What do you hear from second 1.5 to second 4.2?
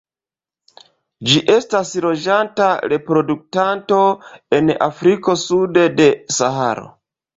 estas loĝanta reproduktanto